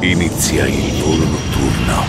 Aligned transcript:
Inizia 0.00 0.66
il 0.66 1.02
volo 1.02 1.24
notturno. 1.24 2.04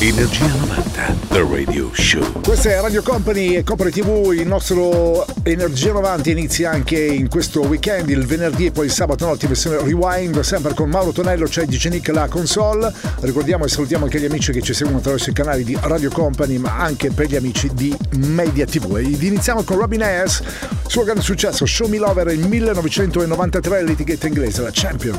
Energia 0.00 0.46
90, 0.46 1.16
The 1.28 1.40
Radio 1.40 1.90
Show. 1.92 2.40
Questa 2.40 2.70
è 2.70 2.80
Radio 2.80 3.02
Company 3.02 3.54
e 3.54 3.64
Copre 3.64 3.90
TV, 3.90 4.32
il 4.32 4.46
nostro 4.46 5.26
Energia 5.42 5.92
90 5.92 6.30
inizia 6.30 6.70
anche 6.70 6.98
in 6.98 7.28
questo 7.28 7.60
weekend, 7.60 8.08
il 8.08 8.24
venerdì 8.24 8.66
e 8.66 8.70
poi 8.70 8.86
il 8.86 8.92
sabato 8.92 9.26
notte, 9.26 9.46
versione 9.46 9.76
rewind, 9.76 10.40
sempre 10.40 10.72
con 10.72 10.88
Mauro 10.88 11.12
Tonello, 11.12 11.46
c'è 11.46 11.66
DJ 11.66 11.88
Nick 11.88 12.08
la 12.08 12.28
console. 12.28 12.90
Ricordiamo 13.20 13.66
e 13.66 13.68
salutiamo 13.68 14.04
anche 14.04 14.18
gli 14.20 14.24
amici 14.24 14.50
che 14.50 14.62
ci 14.62 14.72
seguono 14.72 14.98
attraverso 14.98 15.28
i 15.28 15.34
canali 15.34 15.64
di 15.64 15.76
Radio 15.82 16.10
Company, 16.10 16.56
ma 16.56 16.78
anche 16.78 17.10
per 17.10 17.26
gli 17.26 17.36
amici 17.36 17.68
di 17.74 17.94
Media 18.16 18.64
TV. 18.64 18.96
Ed 18.96 19.22
iniziamo 19.22 19.62
con 19.64 19.76
Robin 19.76 20.02
Ayers, 20.02 20.42
suo 20.86 21.04
grande 21.04 21.22
successo, 21.22 21.66
Show 21.66 21.88
Me 21.88 21.98
Lover, 21.98 22.28
il 22.28 22.46
1993, 22.46 23.82
l'etichetta 23.82 24.26
inglese, 24.26 24.62
la 24.62 24.70
Champion. 24.72 25.18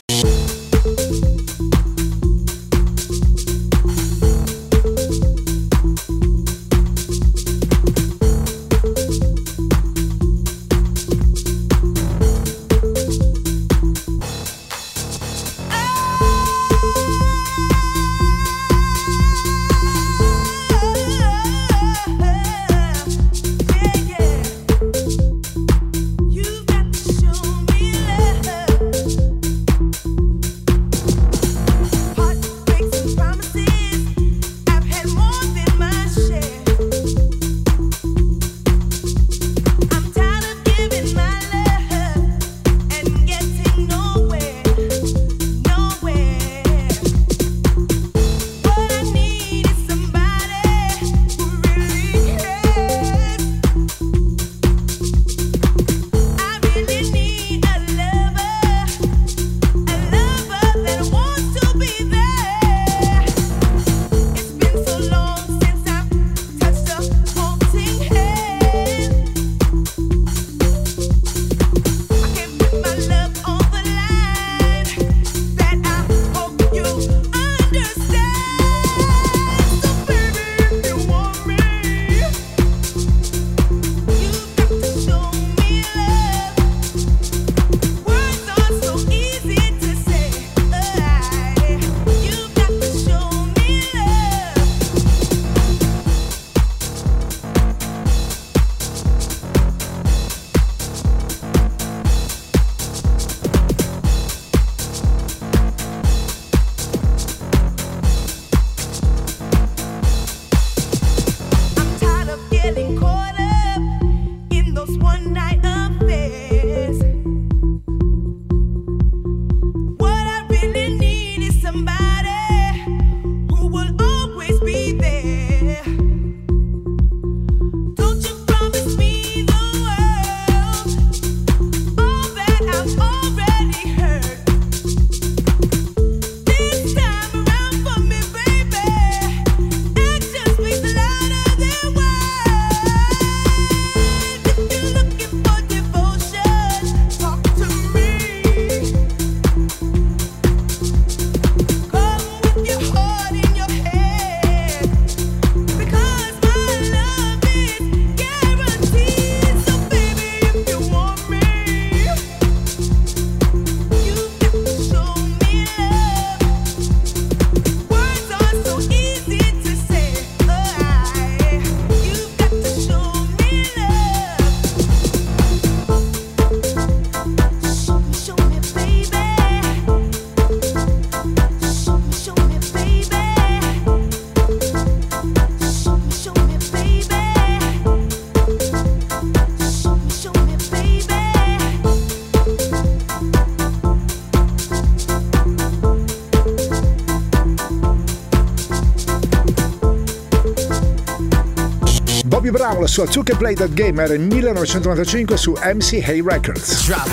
La 202.91 203.05
sua 203.05 203.05
Took 203.05 203.29
and 203.29 203.39
Play 203.39 203.55
That 203.55 203.73
Game 203.73 204.03
era 204.03 204.15
1995 204.15 205.37
su 205.37 205.53
MCA 205.53 206.21
Records. 206.25 206.85
Drop. 206.85 207.09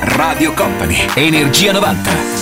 Radio 0.00 0.52
Company, 0.54 1.06
Energia 1.14 1.72
90. 1.72 2.35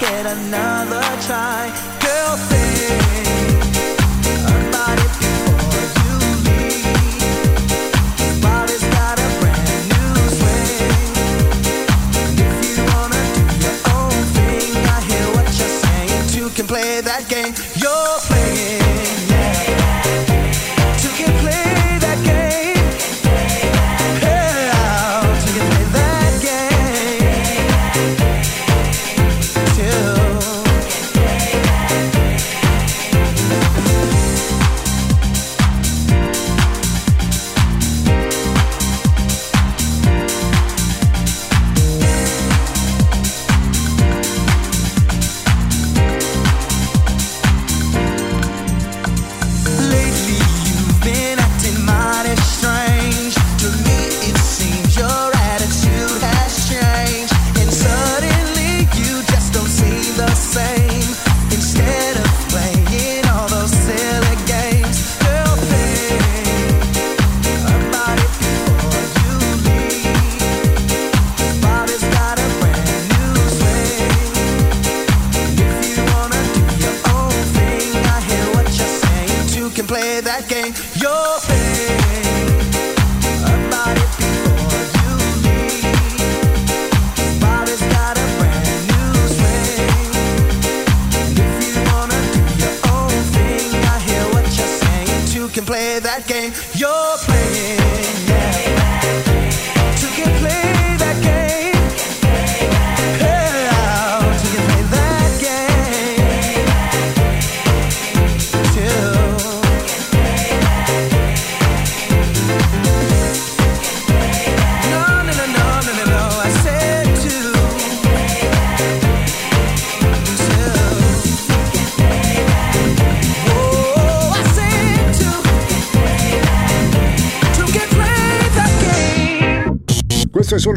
Get 0.00 0.24
another 0.24 1.02
try. 1.26 1.89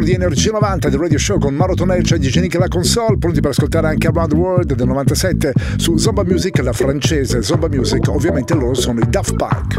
Di 0.04 0.12
Energia 0.12 0.52
90 0.52 0.90
del 0.90 1.00
Radio 1.00 1.18
Show 1.18 1.40
con 1.40 1.56
Mauro 1.56 1.76
Tonelli, 1.76 2.04
c'è 2.04 2.18
DJ 2.18 2.40
Nick 2.40 2.56
la 2.56 2.68
console, 2.68 3.18
pronti 3.18 3.40
per 3.40 3.52
ascoltare 3.52 3.88
anche 3.88 4.08
Around 4.08 4.32
the 4.32 4.36
World 4.36 4.74
del 4.74 4.88
97 4.88 5.54
su 5.78 5.98
Zomba 5.98 6.26
Music, 6.26 6.58
la 6.60 6.74
francese 6.74 7.42
Zomba 7.42 7.70
Music, 7.70 8.06
ovviamente 8.10 8.54
loro 8.54 8.74
sono 8.74 9.00
i 9.00 9.06
Daft 9.08 9.36
Punk. 9.36 9.78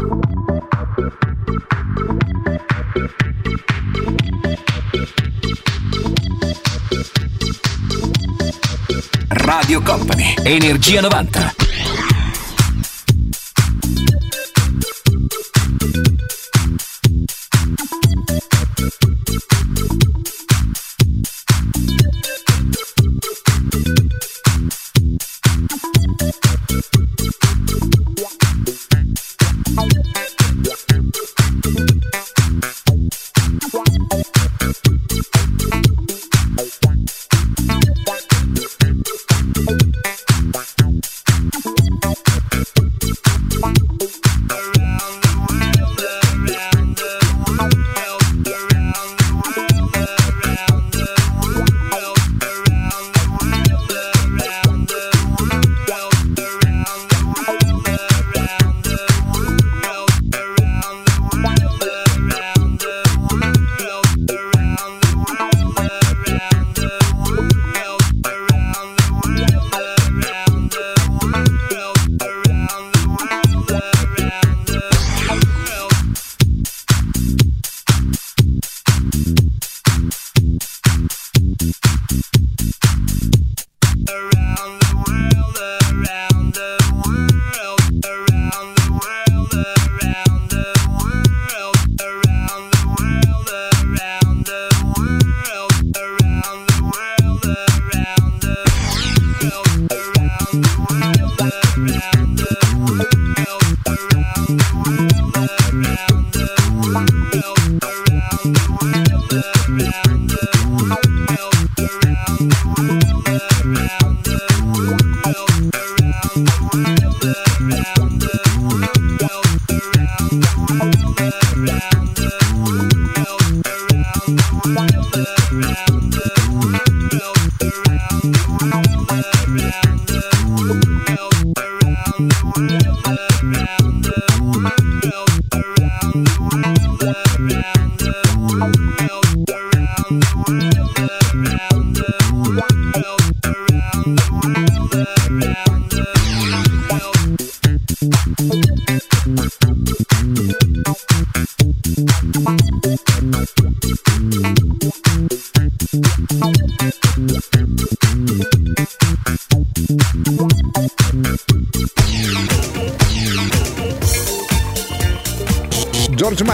Radio 9.27 9.81
Company, 9.83 10.33
Energia 10.43 11.01
90. 11.01 11.64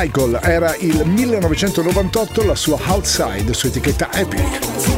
Michael 0.02 0.40
era 0.42 0.76
il 0.78 1.04
1998 1.06 2.44
la 2.44 2.56
sua 2.56 2.80
Outside 2.88 3.54
su 3.54 3.68
etichetta 3.68 4.12
Epic. 4.12 4.91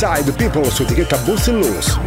Inside 0.00 0.30
People 0.30 0.70
su 0.70 0.84
etichetta 0.84 1.16
Boost 1.24 1.48
Loose. 1.48 1.98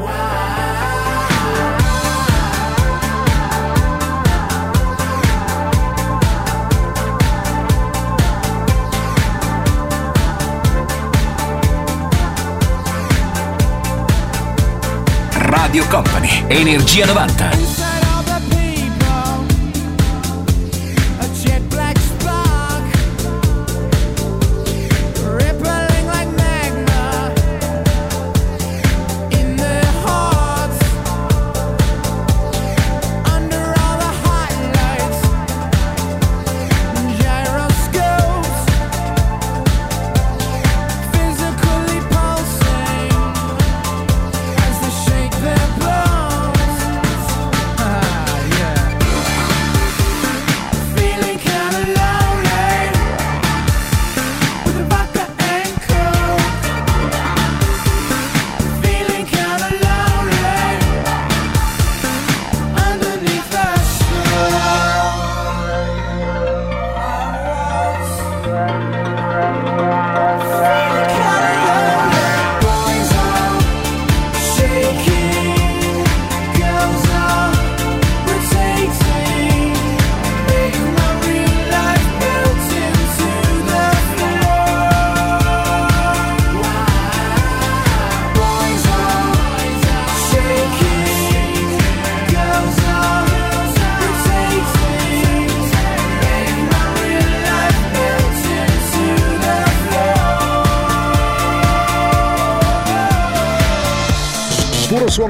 Radio 15.33 15.85
Company, 15.89 16.45
Energia 16.47 17.05
90. 17.05 17.80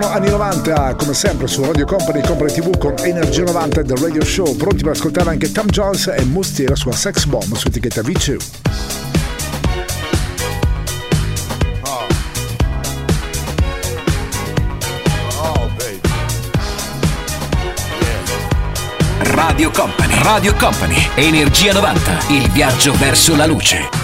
Suono 0.02 0.16
anni 0.16 0.30
90, 0.30 0.96
come 0.96 1.14
sempre 1.14 1.48
su 1.48 1.64
Radio 1.64 1.86
Company, 1.86 2.22
Company 2.26 2.52
TV 2.52 2.76
con 2.78 2.96
Energia 3.04 3.44
90 3.44 3.84
del 3.84 3.98
Radio 3.98 4.24
Show, 4.26 4.56
pronti 4.56 4.82
per 4.82 4.94
ascoltare 4.94 5.30
anche 5.30 5.52
Tom 5.52 5.68
Jones 5.68 6.08
e 6.08 6.24
Mustiera 6.24 6.76
sua 6.76 6.92
Sex 6.92 7.26
Bomb 7.26 7.54
su 7.54 7.68
etichetta 7.68 8.02
V2. 8.02 8.38
Radio 19.20 19.70
Company, 19.72 20.24
Radio 20.24 20.56
Company, 20.56 21.10
Energia 21.16 21.74
90, 21.74 22.18
il 22.30 22.50
viaggio 22.50 22.94
verso 22.94 23.36
la 23.36 23.46
luce. 23.46 24.01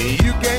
You 0.00 0.32
get 0.40 0.49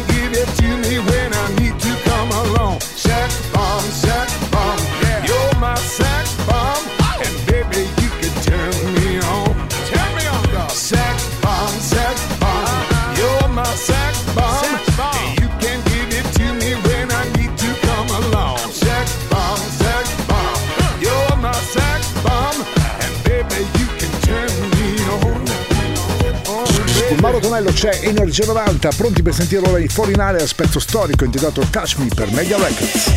c'è 27.70 28.00
Energia 28.04 28.46
90, 28.46 28.90
pronti 28.96 29.22
per 29.22 29.34
sentire 29.34 29.68
ora 29.68 29.78
il 29.78 29.92
forinale 29.92 30.42
a 30.42 30.48
spezzo 30.48 30.80
storico 30.80 31.26
intitolato 31.26 31.62
Touch 31.70 31.98
Me 31.98 32.08
per 32.08 32.32
Media 32.32 32.58
Records. 32.58 33.12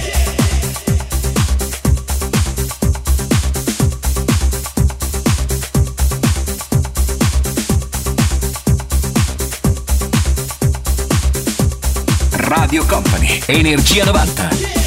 Radio 12.30 12.84
Company, 12.86 13.40
Energia 13.46 14.04
90. 14.04 14.83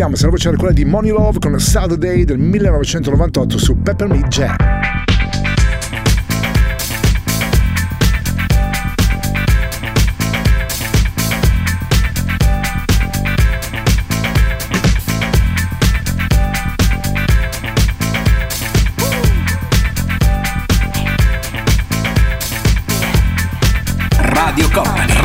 Vediamo 0.00 0.16
se 0.16 0.24
la 0.24 0.30
voce 0.30 0.48
era 0.48 0.56
quella 0.56 0.72
di 0.72 0.84
Money 0.86 1.10
Love 1.10 1.38
con 1.40 1.60
Saturday 1.60 2.24
del 2.24 2.38
1998 2.38 3.58
su 3.58 3.82
Peppermint 3.82 4.28
Jam. 4.28 4.69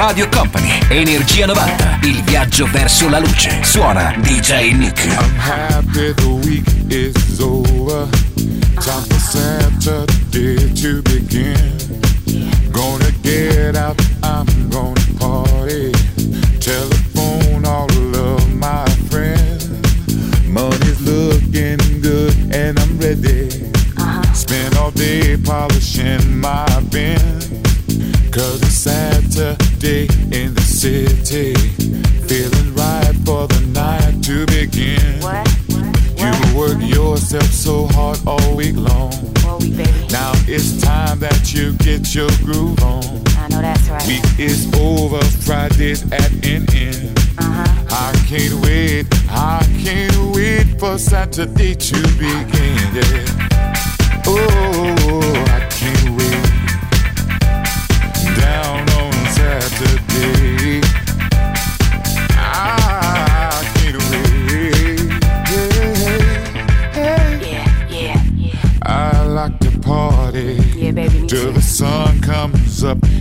Radio 0.08 0.30
Company, 0.30 0.70
Energia 0.89 1.48
90, 1.48 2.00
il 2.04 2.22
viaggio 2.22 2.68
verso 2.68 3.10
la 3.10 3.18
luce. 3.18 3.63
Suona 3.63 4.13
DJ 4.20 4.72
Nick. 4.74 5.04
I'm 5.04 5.36
happy 5.36 6.13
the 6.13 6.28
week 6.46 6.68
is 6.89 7.39
over. 7.39 8.08
Time 8.76 9.04
for 9.08 9.20
Saturday 9.20 10.72
to 10.74 11.02
begin. 11.02 11.58
Gonna 12.70 13.10
get 13.24 13.76
out, 13.76 14.00
I'm 14.22 14.46
gonna 14.70 14.94
party. 15.18 15.89
Telephone 16.60 17.05
all 38.28 38.56
week 38.56 38.76
long. 38.76 39.12
Well, 39.44 39.60
we 39.60 39.72
baby. 39.72 39.92
Now 40.12 40.32
it's 40.48 40.82
time 40.82 41.20
that 41.20 41.54
you 41.54 41.74
get 41.74 42.14
your 42.14 42.30
groove 42.44 42.82
on. 42.84 43.04
I 43.38 43.48
know 43.50 43.62
that's 43.62 43.88
right. 43.90 44.08
Week 44.08 44.24
is 44.40 44.72
over, 44.76 45.24
Friday's 45.46 46.04
at 46.12 46.32
an 46.46 46.66
end. 46.74 47.20
Uh-huh. 47.38 47.86
I 47.92 48.12
can't 48.28 48.54
wait, 48.66 49.08
I 49.30 49.66
can't 49.84 50.36
wait 50.36 50.80
for 50.80 50.98
Saturday 50.98 51.76
to 51.76 52.02
begin. 52.18 52.76
Yeah. 52.96 54.24
Oh, 54.28 55.55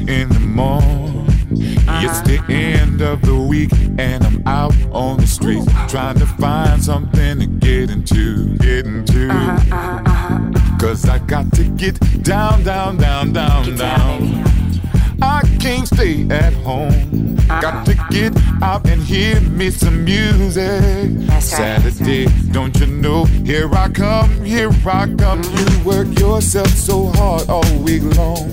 in 0.09 0.29
the 0.29 0.41
morning. 0.41 1.27
It's 1.51 2.21
the 2.23 2.39
uh-huh. 2.39 2.53
end 2.53 3.01
of 3.01 3.23
the 3.23 3.37
week 3.37 3.73
and 3.99 4.25
I'm 4.25 4.43
out 4.47 4.75
on 4.91 5.19
the 5.19 5.27
streets 5.27 5.67
trying 5.89 6.19
to 6.19 6.27
find 6.27 6.83
something 6.83 7.39
to 7.39 7.47
get 7.47 7.91
into, 7.91 8.57
get 8.59 8.87
into. 8.87 9.31
Uh-huh, 9.31 10.01
uh-huh, 10.05 10.79
Cause 10.79 11.09
I 11.09 11.19
got 11.21 11.53
to 11.53 11.65
get 11.65 11.99
down, 12.23 12.65
down, 12.65 12.97
down, 12.97 13.33
down, 13.33 13.65
Get 13.65 13.79
down. 13.79 14.21
down. 14.21 14.81
I 15.23 15.41
can't 15.61 15.87
stay 15.87 16.27
at 16.29 16.53
home. 16.53 17.37
Got 17.47 17.87
to 17.87 17.95
get 18.11 18.37
out 18.63 18.87
and 18.87 19.01
hear 19.03 19.41
me 19.41 19.71
some 19.71 20.05
music. 20.05 21.09
That's 21.27 21.53
right, 21.53 21.81
Saturday, 21.81 22.27
don't 22.51 22.79
you 22.81 22.87
know? 22.87 23.25
Here 23.25 23.73
I 23.73 23.89
come, 23.89 24.45
here 24.45 24.71
I 24.85 25.15
come. 25.17 25.43
You 25.43 25.85
work 25.85 26.19
yourself 26.19 26.69
so 26.69 27.07
hard 27.15 27.49
all 27.49 27.79
week 27.79 28.03
long. 28.17 28.53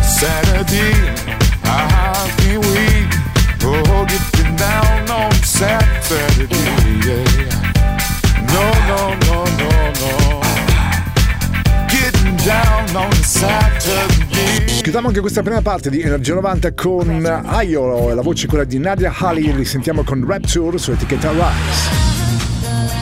Saturday, 0.00 1.12
oh, 1.66 2.02
anche 15.12 15.20
questa 15.20 15.42
prima 15.42 15.60
parte 15.60 15.90
di 15.90 16.00
Energia 16.00 16.32
90 16.32 16.72
con 16.72 17.42
Aiolo 17.44 18.14
la 18.14 18.22
voce 18.22 18.46
quella 18.46 18.64
di 18.64 18.78
Nadia 18.78 19.12
Ali, 19.14 19.54
li 19.54 19.64
sentiamo 19.66 20.02
con 20.04 20.24
Rapture 20.26 20.78
su 20.78 20.90
etichetta 20.90 21.30
Rise. 21.30 23.01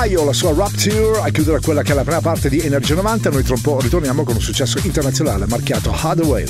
Ayo, 0.00 0.24
la 0.24 0.32
sua 0.32 0.54
Rapture, 0.54 1.20
a 1.20 1.28
chiudere 1.28 1.60
quella 1.60 1.82
che 1.82 1.92
è 1.92 1.94
la 1.94 2.04
prima 2.04 2.22
parte 2.22 2.48
di 2.48 2.58
Energia 2.58 2.94
90. 2.94 3.28
Noi 3.28 3.42
tra 3.42 3.52
un 3.52 3.60
po' 3.60 3.80
ritorniamo 3.80 4.24
con 4.24 4.36
un 4.36 4.40
successo 4.40 4.78
internazionale 4.82 5.44
marchiato 5.46 5.92
Hardaway. 5.92 6.46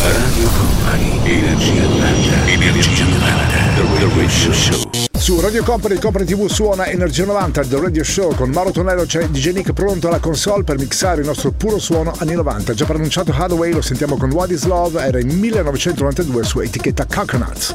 Radio 0.00 0.48
Company, 0.56 1.20
Energia 1.22 1.82
90, 1.82 2.46
Energia 2.46 3.04
90, 3.04 3.74
The 3.74 4.08
Radio 4.08 4.52
Show. 4.54 4.90
Su 5.18 5.38
Radio 5.40 5.62
Company, 5.62 5.98
Company 5.98 6.24
TV 6.24 6.46
suona 6.46 6.86
Energia 6.86 7.26
90, 7.26 7.60
The 7.60 7.78
Radio 7.78 8.04
Show. 8.04 8.34
Con 8.34 8.48
Mauro 8.48 8.70
Tonello 8.70 9.04
c'è 9.04 9.28
DJ 9.28 9.52
Nick 9.52 9.74
pronto 9.74 10.08
alla 10.08 10.18
console 10.18 10.64
per 10.64 10.78
mixare 10.78 11.20
il 11.20 11.26
nostro 11.26 11.50
puro 11.50 11.78
suono 11.78 12.14
anni 12.20 12.32
90. 12.32 12.72
Già 12.72 12.86
pronunciato 12.86 13.34
Hathaway, 13.36 13.72
lo 13.74 13.82
sentiamo 13.82 14.16
con 14.16 14.30
What 14.30 14.50
is 14.50 14.64
Love, 14.64 14.98
era 14.98 15.20
in 15.20 15.28
1992 15.38 16.42
su 16.42 16.60
etichetta 16.60 17.04
Coconuts. 17.04 17.74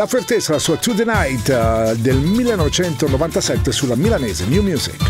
La 0.00 0.06
Fertesa, 0.06 0.52
la 0.52 0.58
sua 0.58 0.78
To 0.78 0.94
The 0.94 1.04
Night 1.04 1.50
eh, 1.50 1.94
del 1.98 2.16
1997 2.16 3.70
sulla 3.70 3.96
milanese 3.96 4.46
New 4.46 4.62
Music. 4.62 5.09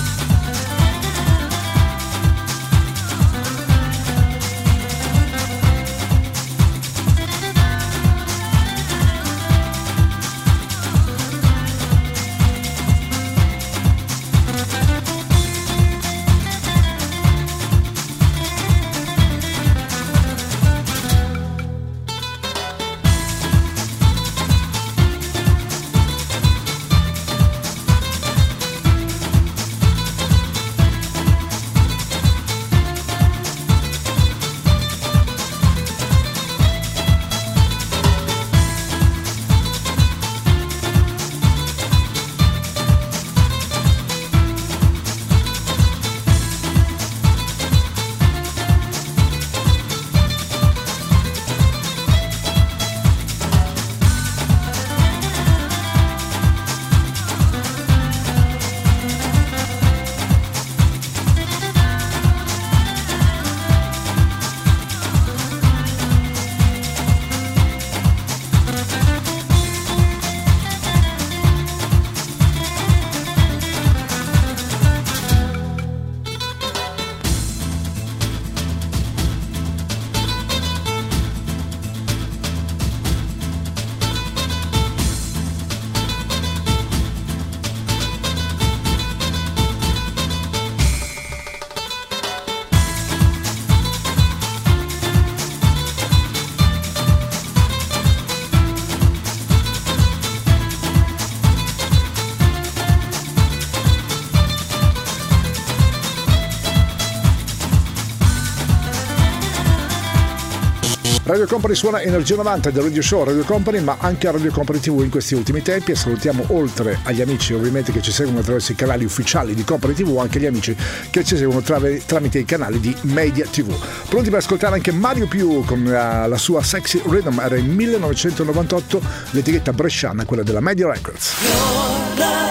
Radio 111.41 111.55
Company 111.55 111.75
suona 111.75 112.01
Energia 112.03 112.35
90 112.35 112.69
del 112.69 112.83
Radio 112.83 113.01
Show 113.01 113.23
Radio 113.23 113.43
Company, 113.43 113.79
ma 113.79 113.95
anche 113.99 114.27
a 114.27 114.31
Radio 114.31 114.51
Company 114.51 114.77
TV 114.79 115.01
in 115.01 115.09
questi 115.09 115.33
ultimi 115.33 115.63
tempi 115.63 115.89
e 115.89 115.95
salutiamo 115.95 116.43
oltre 116.49 116.99
agli 117.01 117.19
amici 117.19 117.53
ovviamente 117.53 117.91
che 117.91 117.99
ci 117.99 118.11
seguono 118.11 118.41
attraverso 118.41 118.73
i 118.73 118.75
canali 118.75 119.05
ufficiali 119.05 119.55
di 119.55 119.63
Company 119.63 119.95
TV, 119.95 120.15
anche 120.19 120.39
gli 120.39 120.45
amici 120.45 120.75
che 121.09 121.23
ci 121.23 121.35
seguono 121.35 121.61
trav- 121.61 122.05
tramite 122.05 122.37
i 122.37 122.45
canali 122.45 122.79
di 122.79 122.95
Media 123.01 123.47
TV. 123.47 123.75
Pronti 124.07 124.29
per 124.29 124.37
ascoltare 124.37 124.75
anche 124.75 124.91
Mario 124.91 125.27
Più 125.27 125.65
con 125.65 125.83
la, 125.83 126.27
la 126.27 126.37
sua 126.37 126.61
Sexy 126.61 127.01
Rhythm, 127.03 127.39
era 127.39 127.55
il 127.55 127.65
1998 127.65 129.01
l'etichetta 129.31 129.73
bresciana, 129.73 130.25
quella 130.25 130.43
della 130.43 130.61
Media 130.61 130.91
Records. 130.91 132.50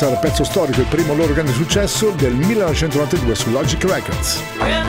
Star, 0.00 0.18
pezzo 0.18 0.44
storico 0.44 0.80
e 0.80 0.84
primo 0.84 1.12
loro 1.12 1.34
grande 1.34 1.52
successo 1.52 2.10
del 2.12 2.32
1992 2.32 3.34
su 3.34 3.50
Logic 3.50 3.84
Records. 3.84 4.79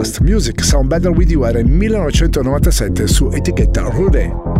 Stardust 0.00 0.20
Music 0.20 0.64
Sound 0.64 0.88
Better 0.88 1.10
With 1.10 1.30
You 1.30 1.44
era 1.44 1.58
il 1.58 1.66
1997 1.66 3.06
su 3.06 3.28
etichetta 3.30 3.82
Rude. 3.82 4.59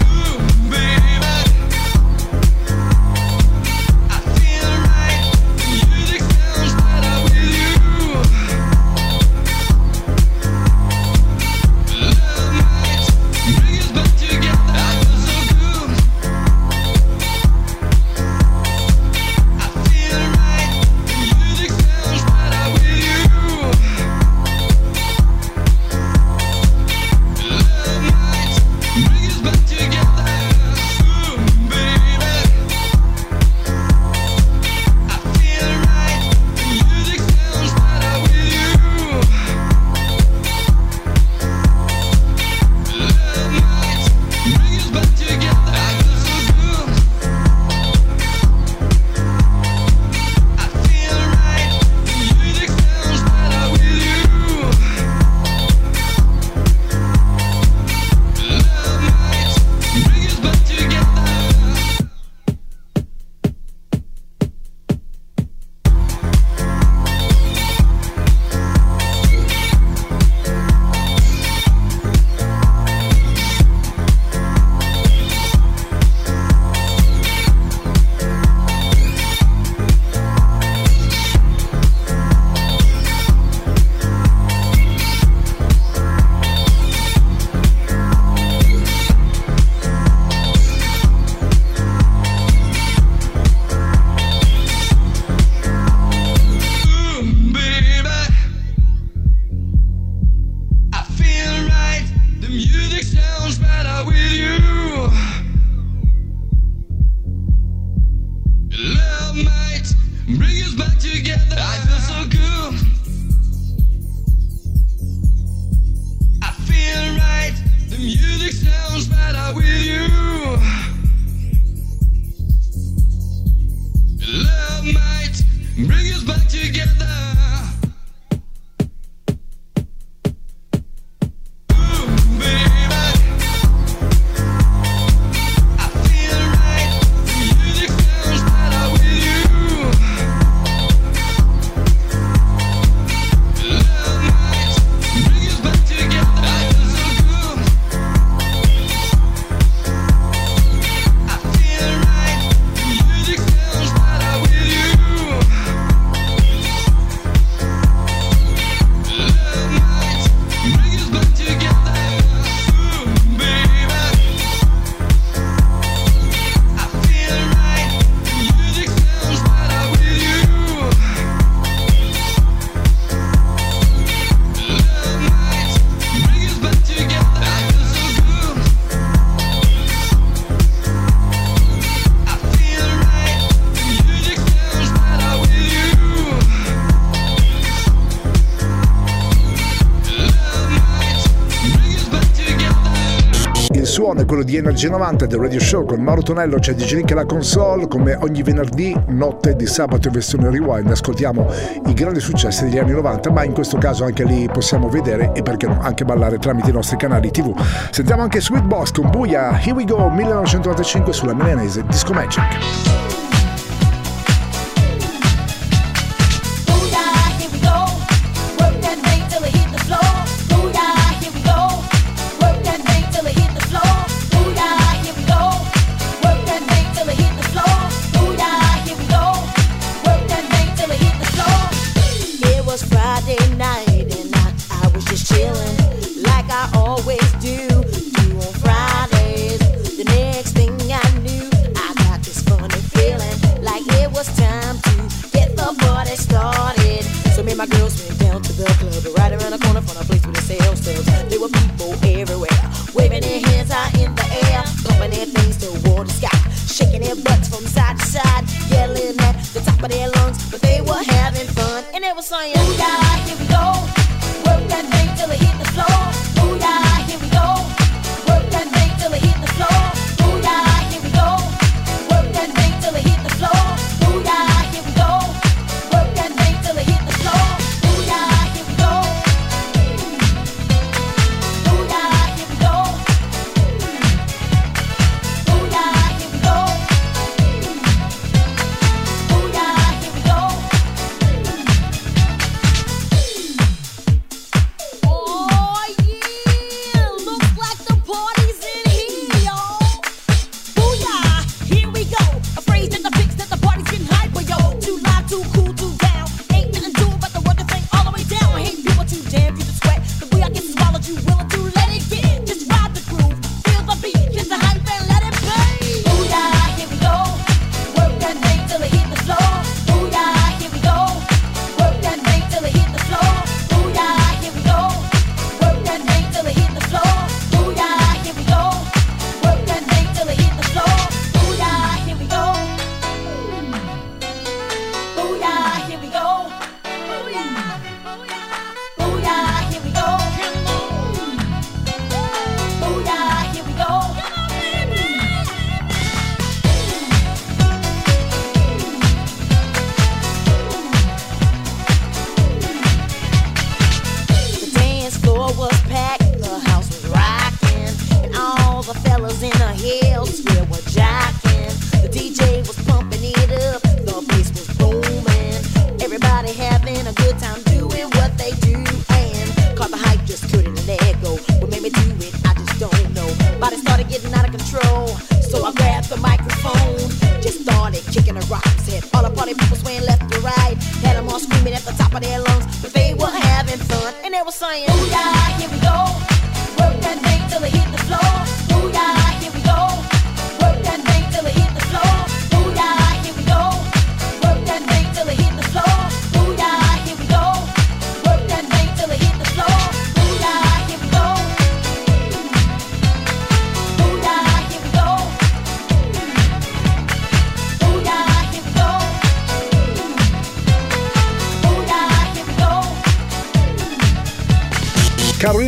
Energia 194.61 194.89
90 194.89 195.25
del 195.25 195.39
Radio 195.39 195.59
Show 195.59 195.85
con 195.85 196.01
Mauro 196.01 196.21
Tonello, 196.21 196.59
c'è 196.59 196.75
DJ 196.75 196.97
Nick 196.97 197.13
alla 197.13 197.25
console, 197.25 197.87
come 197.87 198.13
ogni 198.13 198.43
venerdì, 198.43 198.95
notte 199.07 199.55
di 199.55 199.65
sabato 199.65 200.07
in 200.07 200.13
versione 200.13 200.51
rewind, 200.51 200.87
ascoltiamo 200.87 201.47
i 201.87 201.93
grandi 201.93 202.19
successi 202.19 202.65
degli 202.65 202.77
anni 202.77 202.91
90, 202.91 203.31
ma 203.31 203.43
in 203.43 203.53
questo 203.53 203.79
caso 203.79 204.03
anche 204.03 204.23
lì 204.23 204.47
possiamo 204.53 204.87
vedere 204.87 205.31
e 205.33 205.41
perché 205.41 205.65
no, 205.65 205.79
anche 205.81 206.05
ballare 206.05 206.37
tramite 206.37 206.69
i 206.69 206.73
nostri 206.73 206.95
canali 206.95 207.31
TV. 207.31 207.59
Sentiamo 207.89 208.21
anche 208.21 208.39
Sweet 208.39 208.65
Boss 208.65 208.91
con 208.91 209.09
Buia, 209.09 209.59
Here 209.59 209.71
We 209.71 209.83
Go 209.83 210.09
1995 210.09 211.11
sulla 211.11 211.33
milanese 211.33 211.83
Disco 211.87 212.13
Magic. 212.13 213.10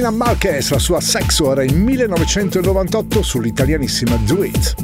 Marina 0.03 0.11
Marquez, 0.11 0.69
la 0.69 0.79
sua 0.79 0.99
sex 0.99 1.39
ora 1.39 1.63
in 1.63 1.81
1998 1.81 3.21
sull'italianissima 3.21 4.17
Do 4.17 4.43
It. 4.43 4.75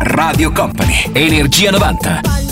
Radio 0.00 0.52
Company, 0.52 1.10
Energia 1.12 1.70
90. 1.70 2.43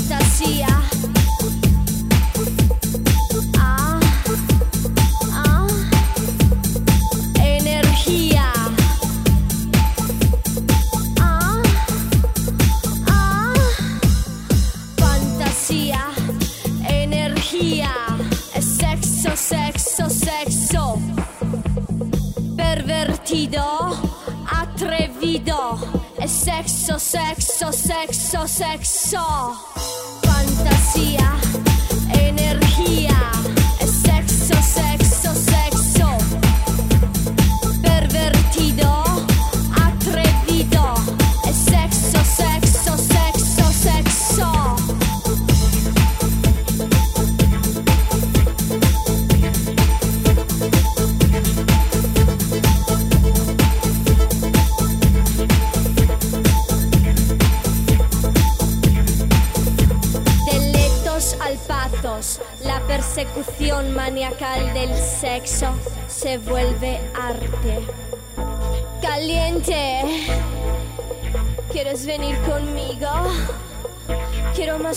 sex 28.62 28.91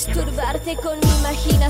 Masturbarse 0.08 0.76
con 0.76 1.00
mi 1.00 1.08
imaginación. 1.20 1.65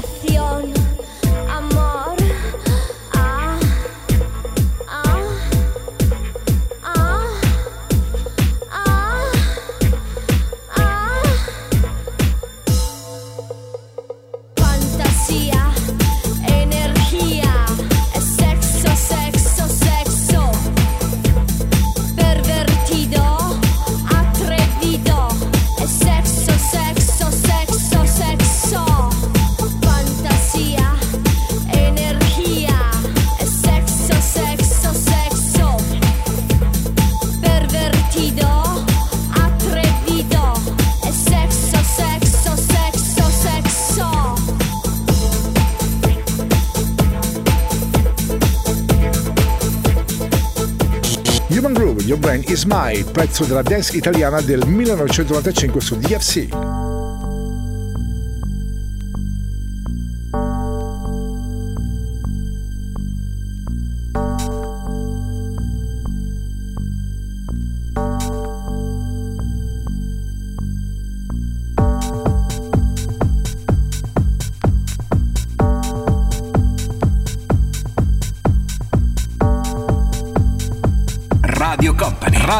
Sunshine 52.35 52.51
Is 52.51 52.63
My, 52.65 53.03
pezzo 53.03 53.45
della 53.45 53.61
dance 53.61 53.95
italiana 53.95 54.41
del 54.41 54.65
1995 54.67 55.79
su 55.79 55.95
DFC. 55.95 56.74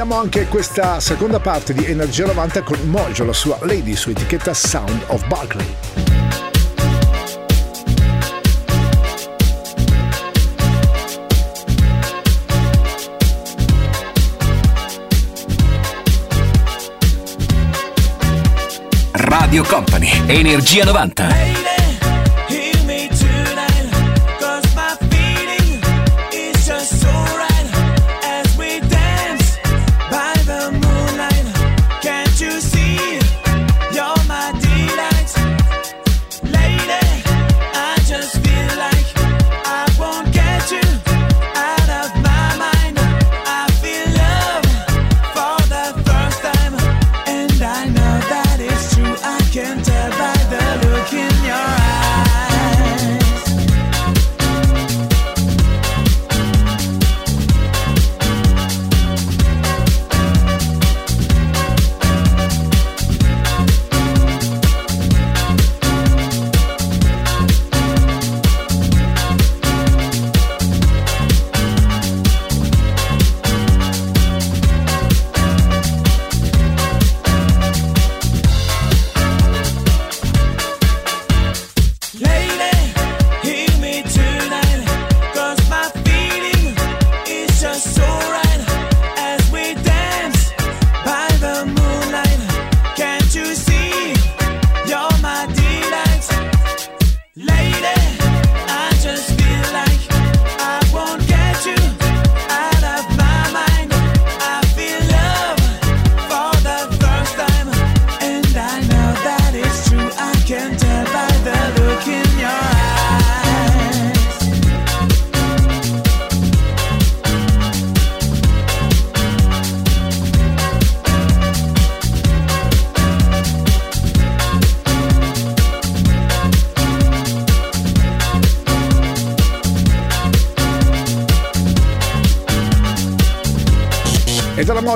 Chiudiamo 0.00 0.18
anche 0.24 0.46
questa 0.46 0.98
seconda 0.98 1.40
parte 1.40 1.74
di 1.74 1.84
Energia 1.84 2.24
90 2.24 2.62
con 2.62 2.78
Mojo, 2.88 3.22
la 3.26 3.34
sua 3.34 3.58
Lady 3.60 3.94
su 3.94 4.08
etichetta 4.08 4.54
Sound 4.54 5.02
of 5.08 5.26
Barkley. 5.26 5.66
Radio 19.12 19.64
Company, 19.64 20.10
Energia 20.28 20.84
90. 20.84 21.79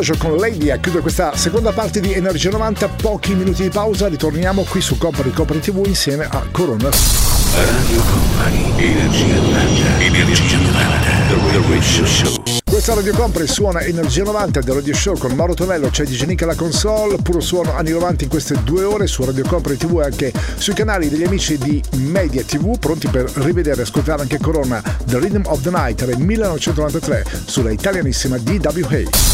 Mojo 0.04 0.18
con 0.18 0.36
Lady 0.36 0.68
a 0.68 0.76
chiudere 0.76 1.00
questa 1.00 1.34
seconda 1.34 1.72
parte 1.72 1.98
di 1.98 2.12
Energia 2.12 2.50
90, 2.50 2.88
pochi 2.88 3.34
minuti 3.34 3.62
di 3.62 3.70
pausa, 3.70 4.06
ritorniamo 4.06 4.64
qui 4.64 4.82
su 4.82 4.98
Company 4.98 5.30
Company 5.30 5.60
TV 5.60 5.82
insieme 5.86 6.26
a 6.28 6.42
Corona. 6.50 6.90
Radio 6.90 8.02
Company, 8.02 8.84
Energia 8.84 9.34
90, 9.34 10.00
Energia 10.00 10.58
90, 10.58 10.72
The 11.28 11.60
Radio 11.70 12.04
Show. 12.04 12.42
Questa 12.68 12.92
Radio 12.92 13.14
Company 13.14 13.46
suona 13.46 13.80
Energia 13.80 14.24
90 14.24 14.60
del 14.60 14.74
Radio 14.74 14.94
Show 14.94 15.16
con 15.16 15.32
Mauro 15.32 15.54
Tonello, 15.54 15.88
c'è 15.88 16.04
DJ 16.04 16.24
Nick 16.24 16.42
alla 16.42 16.54
console, 16.54 17.16
puro 17.22 17.40
suono 17.40 17.74
anni 17.74 17.92
90 17.92 18.24
in 18.24 18.30
queste 18.30 18.62
due 18.62 18.84
ore 18.84 19.06
su 19.06 19.24
Radio 19.24 19.46
Company 19.46 19.78
TV 19.78 20.00
e 20.00 20.04
anche 20.04 20.32
sui 20.56 20.74
canali 20.74 21.08
degli 21.08 21.24
amici 21.24 21.56
di 21.56 21.82
Media 21.92 22.42
TV, 22.42 22.78
pronti 22.78 23.08
per 23.08 23.30
rivedere 23.36 23.78
e 23.78 23.82
ascoltare 23.84 24.20
anche 24.20 24.38
Corona 24.38 24.82
The 25.06 25.18
Rhythm 25.18 25.46
of 25.46 25.62
the 25.62 25.70
Night 25.70 26.04
del 26.04 26.18
1993 26.18 27.24
sulla 27.46 27.70
italianissima 27.70 28.36
DWA. 28.36 29.33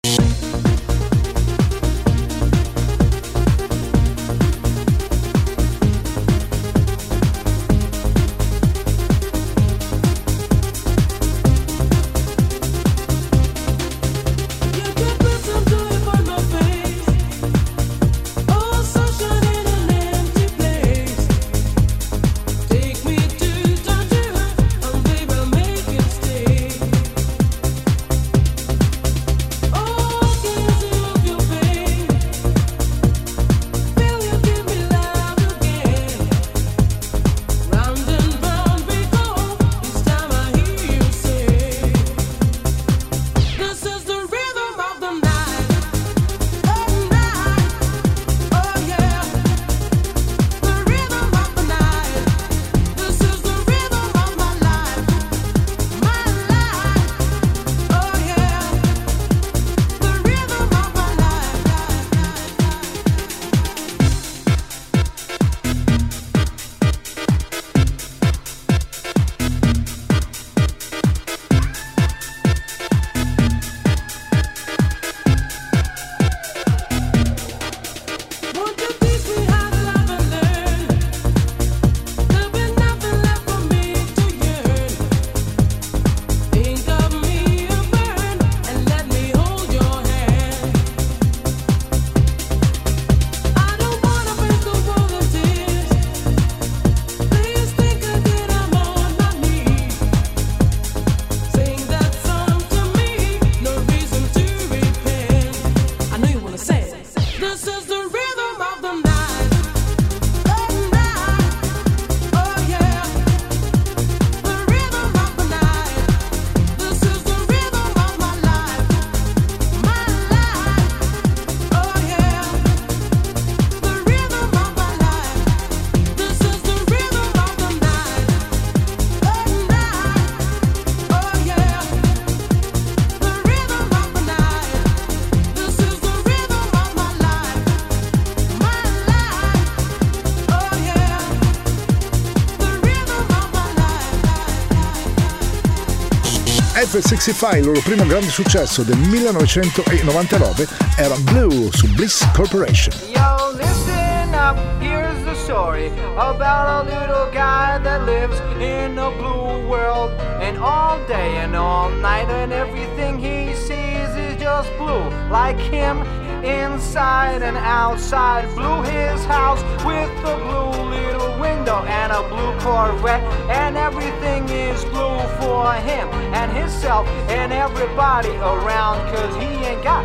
F65, 146.93 147.57
il 147.57 147.65
loro 147.65 147.79
primo 147.79 148.05
grande 148.05 148.29
successo 148.29 148.83
del 148.83 148.97
1999 148.97 150.67
era 150.97 151.15
Blue 151.19 151.69
su 151.71 151.87
Bliss 151.93 152.29
Corporation. 152.33 152.93
Yo, 153.07 153.55
listen 153.55 154.33
up, 154.33 154.57
here's 154.81 155.23
the 155.23 155.33
story 155.35 155.89
about 156.17 156.85
a 156.85 156.89
little 156.89 157.29
guy 157.31 157.79
that 157.81 158.03
lives 158.03 158.39
in 158.59 158.97
a 158.97 159.09
blue 159.11 159.65
world. 159.67 160.11
And 160.41 160.57
all 160.57 160.99
day 161.07 161.37
and 161.37 161.55
all 161.55 161.89
night, 162.01 162.29
and 162.29 162.51
everything 162.51 163.17
he 163.17 163.55
sees 163.55 164.09
is 164.15 164.35
just 164.37 164.69
blue. 164.77 165.09
Like 165.29 165.57
him, 165.57 166.03
inside 166.43 167.41
and 167.41 167.57
outside. 167.57 168.43
Blue 168.55 168.81
his 168.83 169.23
house 169.25 169.61
with 169.85 170.09
a 170.25 170.35
blue 170.45 170.89
little 170.89 171.39
window 171.39 171.83
and 171.85 172.11
a 172.11 172.21
blue 172.29 172.51
Corvette. 172.59 173.23
And 173.49 173.77
everything 173.77 174.47
is 174.49 174.83
blue 174.85 175.19
for 175.39 175.73
him 175.89 176.07
and 176.33 176.51
himself 176.51 177.07
and 177.29 177.51
everybody 177.53 178.33
around. 178.37 178.97
Cause 179.13 179.35
he 179.35 179.49
ain't 179.65 179.83
got 179.83 180.03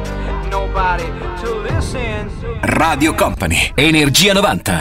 nobody 0.50 1.06
to 1.42 1.48
listen 1.68 2.28
to. 2.40 2.46
Radio 2.78 3.12
Company, 3.12 3.72
Energia 3.76 4.34
90. 4.34 4.72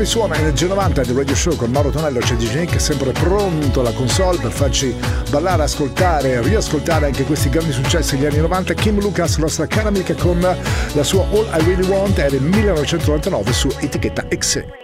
Company 0.00 0.06
suona 0.06 0.36
Energia 0.36 0.66
90 0.66 1.02
del 1.04 1.16
Radio 1.16 1.34
Show 1.34 1.56
con 1.56 1.70
Mauro 1.70 1.90
Tonello, 1.90 2.20
c'è 2.20 2.34
DJ 2.34 2.54
Nick 2.54 2.80
sempre 2.80 3.12
pronto 3.12 3.80
alla 3.80 3.92
console 3.92 4.38
per 4.38 4.50
farci 4.50 4.94
ballare, 5.30 5.64
ascoltare, 5.64 6.40
riascoltare 6.42 7.06
anche 7.06 7.24
questi 7.24 7.48
grandi 7.50 7.72
successi 7.72 8.16
degli 8.16 8.26
anni 8.26 8.38
90. 8.38 8.74
Kim 8.74 9.00
Lucas, 9.00 9.36
nostra 9.36 9.66
cara 9.66 9.88
amica 9.88 10.14
con 10.14 10.40
la 10.40 11.02
sua 11.02 11.26
All 11.30 11.46
I 11.52 11.64
Really 11.64 11.86
Want 11.86 12.18
è 12.18 12.28
del 12.28 12.42
1999 12.42 13.52
su 13.52 13.68
etichetta 13.80 14.24
XE. 14.26 14.79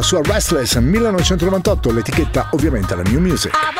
la 0.00 0.06
sua 0.06 0.20
Restless 0.22 0.76
1998, 0.76 1.92
l'etichetta 1.92 2.48
ovviamente 2.52 2.94
la 2.94 3.02
New 3.02 3.20
Music. 3.20 3.52
Ah, 3.54 3.79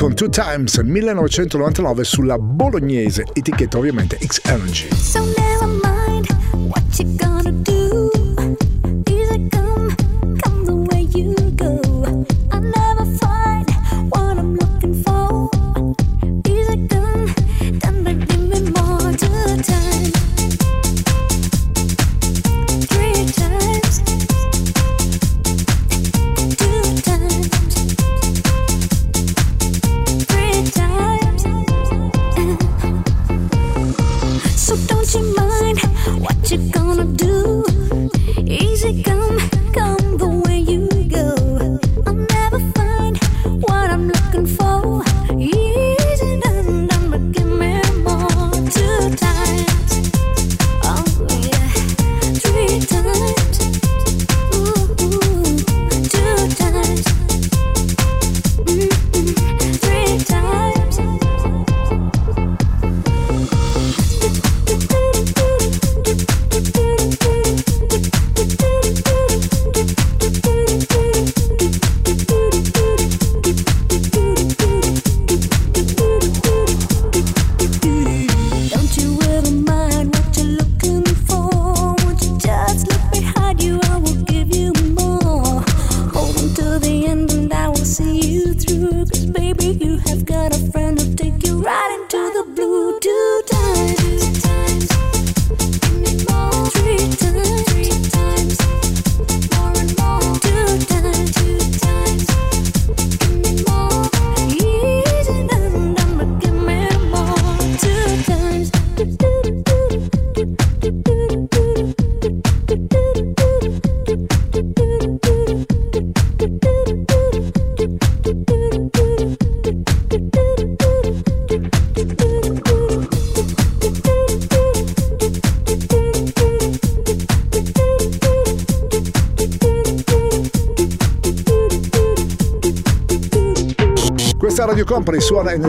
con 0.00 0.14
Two 0.14 0.30
Times 0.30 0.78
1999 0.78 2.04
sulla 2.04 2.38
bolognese 2.38 3.22
etichetta 3.34 3.76
ovviamente 3.76 4.16
X 4.18 4.40
Energy. 4.46 4.88
So 4.94 5.20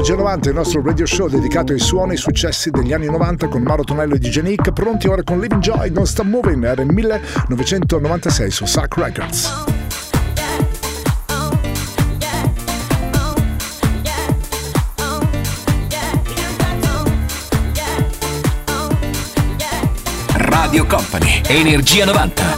Tecnologia 0.01 0.29
90, 0.29 0.49
il 0.49 0.55
nostro 0.55 0.81
radio 0.81 1.05
show 1.05 1.29
dedicato 1.29 1.73
ai 1.73 1.79
suoni 1.79 2.09
e 2.09 2.11
ai 2.13 2.17
successi 2.17 2.71
degli 2.71 2.91
anni 2.91 3.05
90 3.05 3.47
con 3.49 3.61
Mauro 3.61 3.83
Tonello 3.83 4.15
e 4.15 4.17
DJ 4.17 4.39
Nick, 4.39 4.71
pronti 4.71 5.07
ora 5.07 5.21
con 5.21 5.39
Living 5.39 5.61
Joy, 5.61 5.91
Non 5.91 6.07
Stop 6.07 6.25
Moving, 6.25 6.65
era 6.65 6.81
il 6.81 6.91
1996 6.91 8.49
su 8.49 8.65
Sack 8.65 8.97
Records. 8.97 9.53
Radio 20.33 20.85
Company, 20.87 21.43
Energia 21.45 22.05
90. 22.05 22.50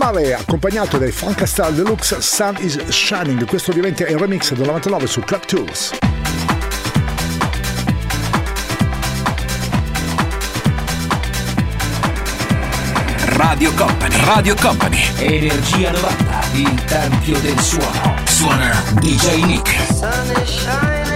Smalley 0.00 0.32
accompagnato 0.32 0.96
dai 0.96 1.12
Funkastar 1.12 1.72
Deluxe 1.72 2.22
Sun 2.22 2.56
is 2.60 2.88
Shining. 2.88 3.44
Questo 3.44 3.70
ovviamente 3.70 4.06
è 4.06 4.12
il 4.12 4.16
remix 4.16 4.54
del 4.54 4.64
99 4.64 5.06
su 5.06 5.20
Club 5.20 5.44
Tools. 5.44 5.98
Radio 13.26 13.70
Company, 13.74 14.24
Radio 14.24 14.54
Company. 14.54 15.02
Energia 15.18 15.90
90, 15.90 16.40
il 16.54 16.84
tempio 16.84 17.38
del 17.40 17.60
suono. 17.60 18.16
Suona 18.24 18.82
DJ 19.00 19.44
Nick. 19.44 19.92
Sun 19.92 20.42
is 20.42 20.48
shining. 20.48 21.09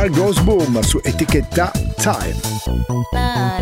Car 0.00 0.10
Goes 0.12 0.42
Boom 0.46 0.82
su 0.82 0.98
etichetta 1.04 1.70
Time. 1.98 2.34
La 3.12 3.60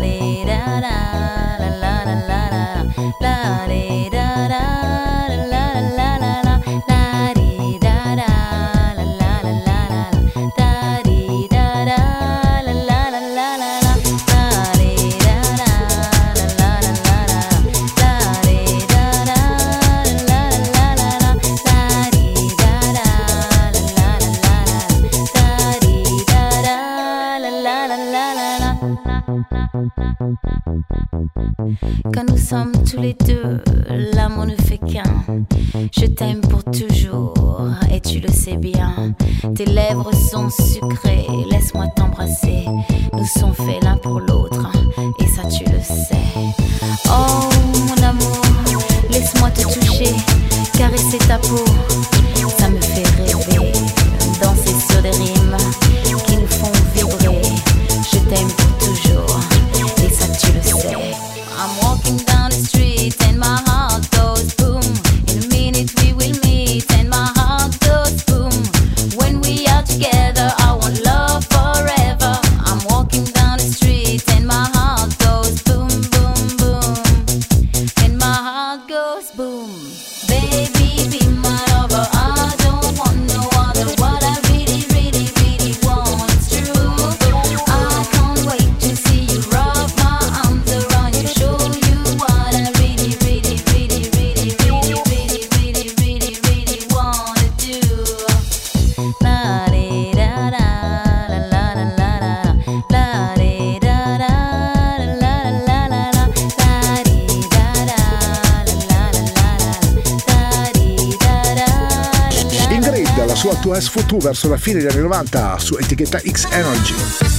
West 113.79 113.91
Footoo 113.91 114.19
verso 114.19 114.49
la 114.49 114.57
fine 114.57 114.79
degli 114.79 114.91
anni 114.91 115.01
90 115.03 115.57
su 115.57 115.77
etichetta 115.77 116.19
X 116.19 116.47
Energy. 116.51 117.38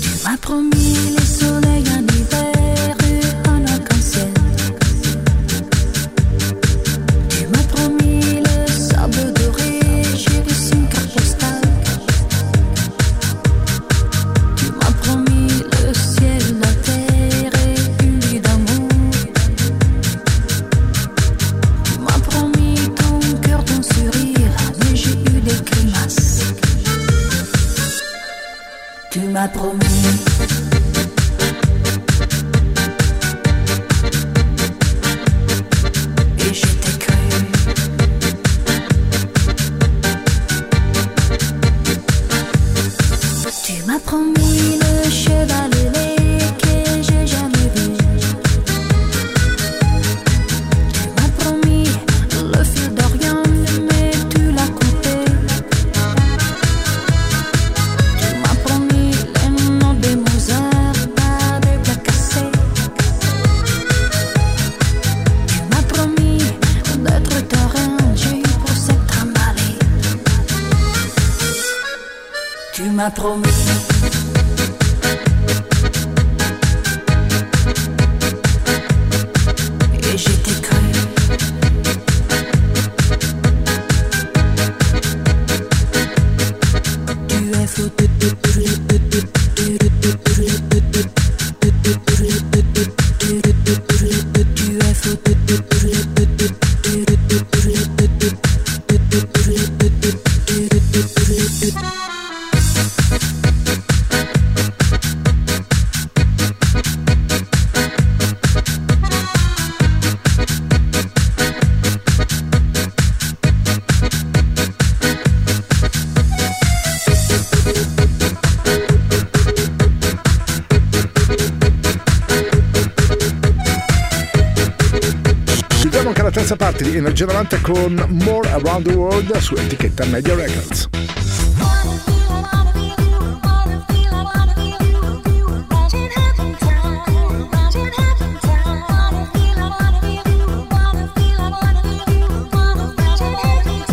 con 127.81 127.95
More 128.23 128.47
Around 128.51 128.87
the 128.87 128.93
World 128.93 129.35
su 129.39 129.55
etichetta 129.55 130.05
Media 130.05 130.35
Records. 130.35 130.87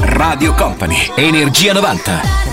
Radio 0.02 0.54
Company, 0.54 1.10
Energia 1.16 1.72
90. 1.72 2.47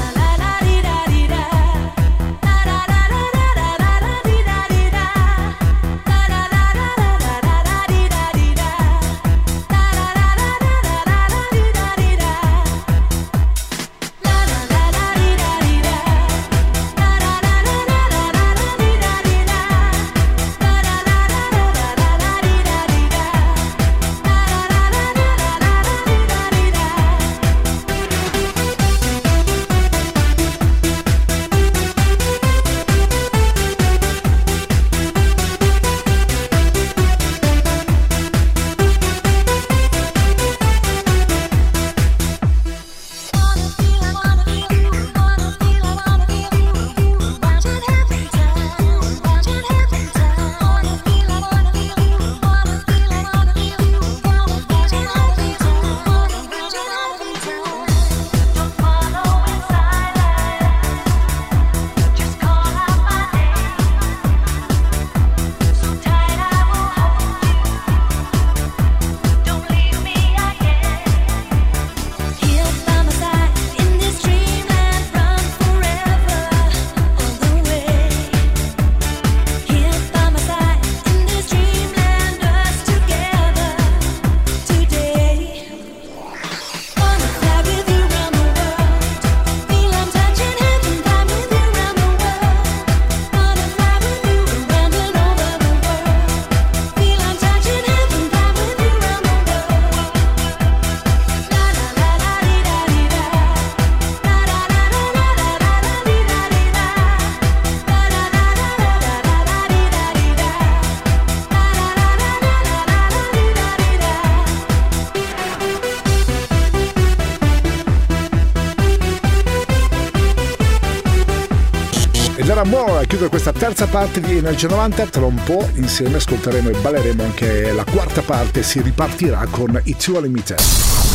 chiudere 123.16 123.30
questa 123.30 123.54
terza 123.54 123.88
parte 123.88 124.20
di 124.20 124.38
Energia 124.38 124.68
90. 124.68 125.06
Tra 125.06 125.26
un 125.26 125.40
po' 125.44 125.70
insieme 125.76 126.18
ascolteremo 126.18 126.70
e 126.70 126.74
balleremo 126.74 127.24
anche 127.24 127.72
la 127.72 127.86
quarta 127.86 128.22
parte. 128.22 128.62
Si 128.62 128.82
ripartirà 128.82 129.48
con 129.50 129.80
i 129.86 129.96
Your 130.06 130.22
Limited. 130.22 130.60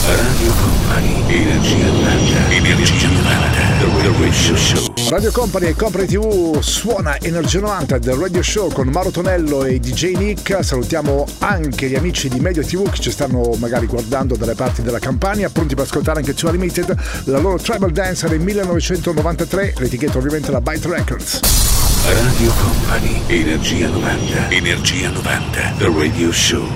Radio 0.07 0.53
Company, 0.55 1.23
Energia 1.27 1.87
90, 1.87 2.51
Energia 2.51 3.09
90, 3.09 3.61
The 3.79 4.13
Radio 4.13 4.57
Show. 4.57 4.95
Radio 5.11 5.31
Company 5.31 5.67
e 5.67 5.75
Company 5.75 6.07
TV 6.07 6.61
suona 6.61 7.19
Energia 7.21 7.61
90 7.61 7.99
del 7.99 8.15
Radio 8.15 8.43
Show 8.43 8.73
con 8.73 8.89
Mauro 8.89 9.11
Tonello 9.11 9.65
e 9.65 9.79
DJ 9.79 10.15
Nick. 10.17 10.65
Salutiamo 10.65 11.27
anche 11.41 11.89
gli 11.89 11.97
amici 11.97 12.29
di 12.29 12.41
Medio 12.41 12.65
TV 12.65 12.89
che 12.89 12.99
ci 12.99 13.11
stanno 13.11 13.55
magari 13.59 13.87
guardando 13.87 14.37
dalle 14.37 14.55
parti 14.55 14.81
della 14.81 15.01
Campania, 15.01 15.51
pronti 15.51 15.75
per 15.75 15.85
ascoltare 15.85 16.21
anche 16.21 16.33
Tua 16.33 16.51
Limited, 16.51 16.97
la 17.25 17.39
loro 17.39 17.59
Tribal 17.59 17.91
Dancer 17.91 18.31
del 18.31 18.41
1993, 18.41 19.75
l'etichetta 19.77 20.17
ovviamente 20.17 20.51
la 20.51 20.61
Byte 20.63 20.89
Records. 20.89 21.50
Radio 22.07 22.51
Company, 22.53 23.23
Energia 23.29 23.89
90. 23.89 24.55
Energia 24.57 25.11
90, 25.11 25.79
The 25.79 25.91
Radio 25.91 26.33
Show. 26.33 26.67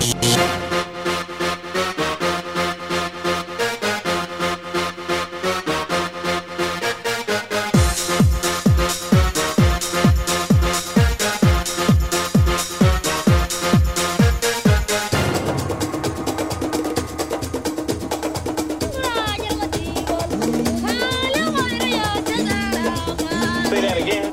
Say 23.69 23.81
that 23.81 23.97
again. 23.97 24.24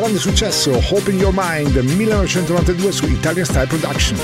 grande 0.00 0.18
successo 0.20 0.80
Hope 0.90 1.10
in 1.10 1.18
Your 1.18 1.34
Mind 1.34 1.74
1992 1.74 2.92
su 2.92 3.06
Italian 3.06 3.44
Style 3.44 3.66
Production. 3.66 4.16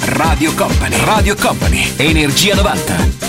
Radio 0.00 0.52
Company, 0.52 0.96
Radio 1.04 1.34
Company, 1.34 1.94
Energia 1.96 2.54
90. 2.54 3.25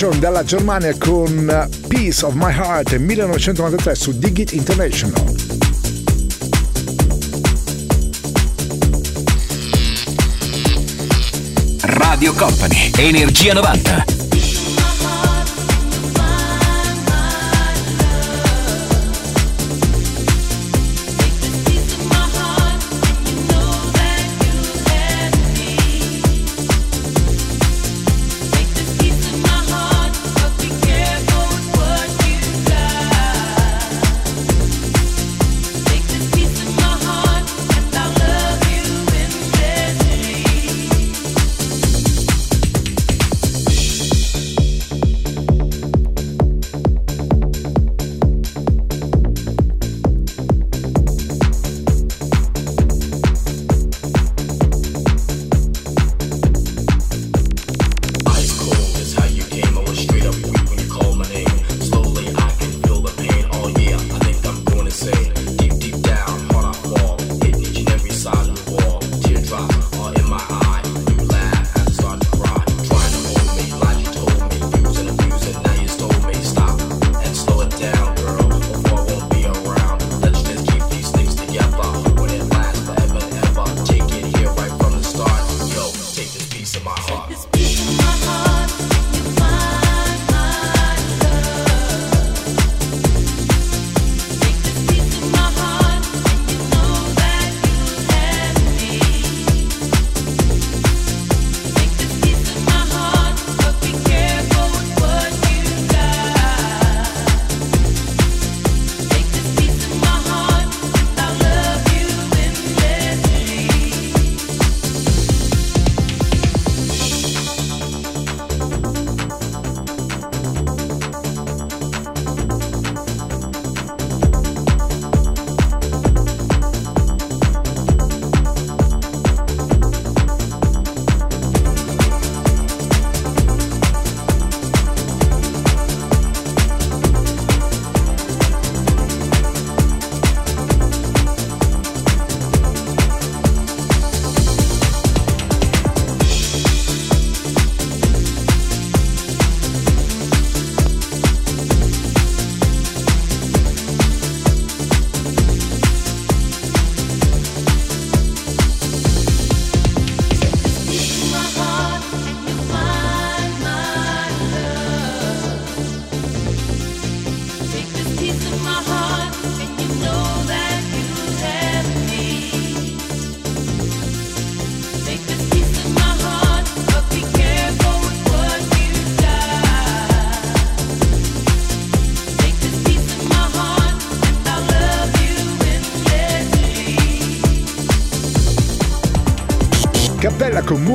Generation 0.00 0.18
dalla 0.18 0.42
Germania 0.44 0.96
con 0.96 1.50
eh, 1.50 1.68
Peace 1.86 2.24
of 2.24 2.32
My 2.32 2.50
Heart 2.50 2.96
1993 2.96 3.94
su 3.94 4.12
Digit 4.18 4.52
International. 4.52 5.22
Radio 11.82 12.32
Company, 12.32 12.90
Energia 12.96 13.52
90. 13.52 14.19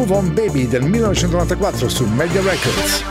Move 0.06 0.18
On 0.18 0.34
Baby 0.36 0.68
del 0.68 0.84
1994 0.84 1.90
su 1.90 2.06
Media 2.06 2.42
Records. 2.42 3.04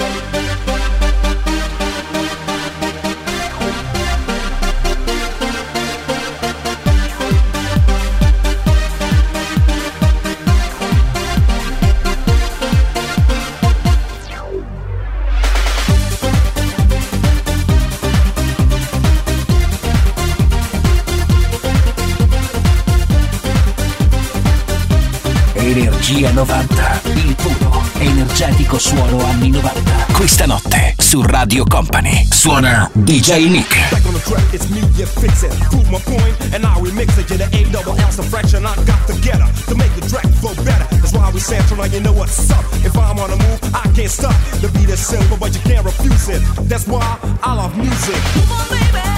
energia 25.57 26.31
90. 26.31 26.74
suono 28.95 29.25
anni 29.25 29.51
90. 29.51 30.07
Questa 30.12 30.47
notte 30.47 30.95
su 30.99 31.21
Radio 31.23 31.65
Company 31.65 32.29
suona 32.31 32.89
DJ 32.93 33.49
Nick. 33.49 33.91
Back 33.91 34.07
on 34.07 34.12
the 34.12 34.21
track, 34.21 34.53
it's 34.53 34.69
me, 34.69 34.79
you 34.97 35.07
fix 35.07 35.43
it. 35.43 35.53
Prove 35.69 35.91
my 35.91 36.01
point, 36.05 36.37
and 36.53 36.62
now 36.62 36.81
we 36.81 36.93
mix 36.93 37.16
it. 37.19 37.29
You're 37.29 37.39
the 37.39 37.49
A 37.57 37.65
double 37.71 37.95
I 38.65 38.75
got 38.85 39.07
together 39.07 39.47
to 39.66 39.75
make 39.75 39.93
the 39.99 40.07
track 40.09 40.27
flow 40.39 40.55
better. 40.62 40.87
That's 40.91 41.12
why 41.12 41.31
we 41.33 41.41
you 41.93 42.01
know 42.01 42.12
what's 42.12 42.51
up. 42.51 42.65
If 42.85 42.97
I'm 42.97 43.19
on 43.19 43.31
the 43.31 43.37
move, 43.37 43.61
I 43.75 43.83
can't 43.95 44.11
stop. 44.11 44.35
The 44.61 44.69
beat 44.69 44.89
is 44.89 45.01
simple, 45.01 45.37
but 45.39 45.53
you 45.55 45.61
can't 45.62 45.85
refuse 45.85 46.29
it. 46.29 46.43
That's 46.69 46.87
why 46.87 47.19
I 47.43 47.55
love 47.55 47.77
music. 47.77 48.15
Come 48.15 48.53
on, 48.53 48.69
baby. 48.71 49.14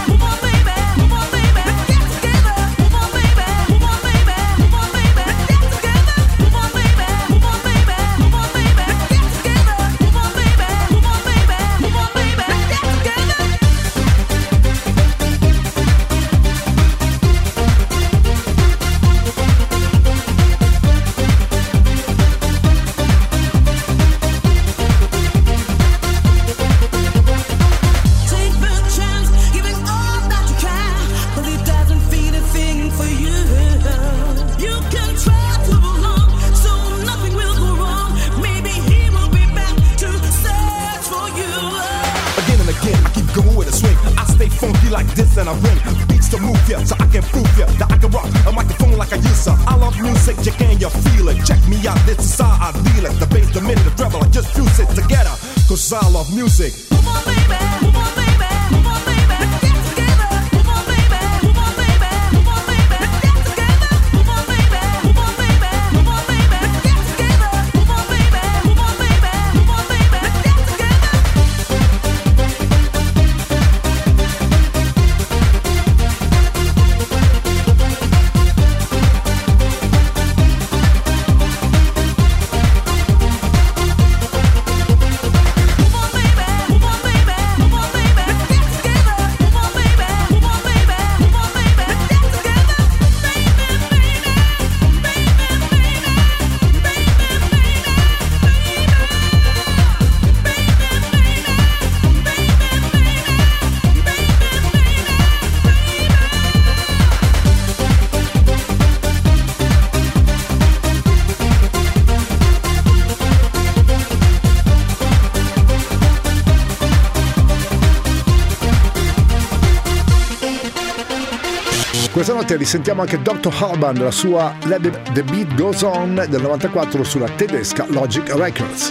sentiamo 122.66 123.02
anche 123.02 123.22
Dr. 123.22 123.54
Harban, 123.56 123.96
la 123.96 124.10
sua 124.10 124.52
Let 124.64 125.12
The 125.12 125.22
Beat 125.22 125.54
Goes 125.54 125.82
On 125.82 126.26
del 126.28 126.42
94 126.42 127.04
sulla 127.04 127.28
tedesca 127.28 127.86
Logic 127.88 128.28
Records. 128.34 128.90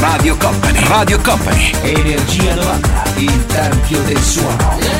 Radio 0.00 0.36
Company, 0.36 0.88
Radio 0.88 1.20
Company, 1.20 1.72
Energia 1.82 2.54
90, 2.54 3.02
il 3.18 3.46
tempio 3.46 4.02
del 4.02 4.18
suono. 4.18 4.91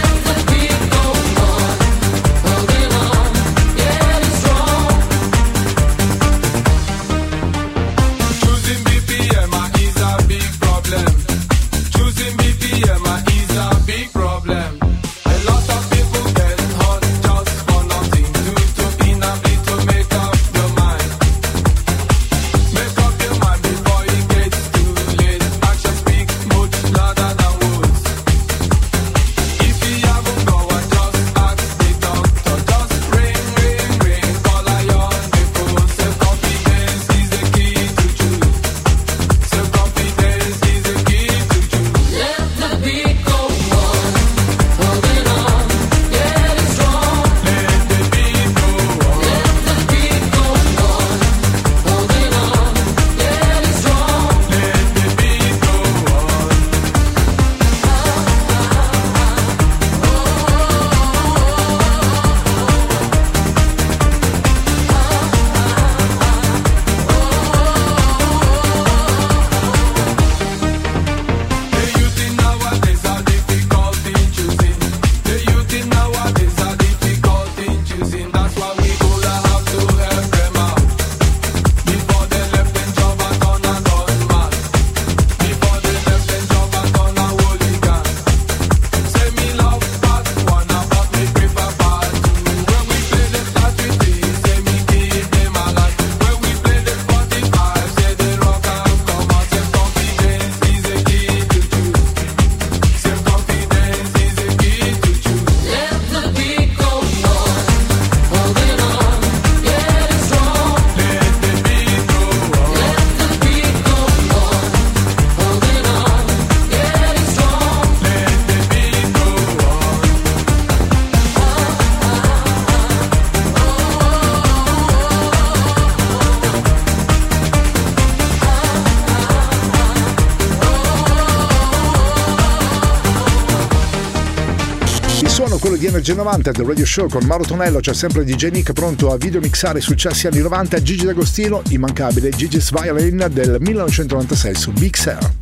Energy 136.03 136.17
90 136.17 136.51
del 136.51 136.67
Radio 136.67 136.85
Show 136.85 137.09
con 137.09 137.25
Mauro 137.27 137.45
Tonello, 137.45 137.79
c'è 137.79 137.95
sempre 137.95 138.25
DJ 138.25 138.49
Nick 138.49 138.73
pronto 138.73 139.13
a 139.13 139.17
videomixare 139.17 139.79
i 139.79 139.83
successi 139.83 140.27
anni 140.27 140.41
90, 140.41 140.83
Gigi 140.83 141.05
D'Agostino, 141.05 141.63
immancabile 141.69 142.31
Gigi's 142.31 142.73
Violin 142.73 143.29
del 143.31 143.59
1996 143.61 144.55
su 144.57 144.73
Big 144.73 144.97
Sur. 144.97 145.42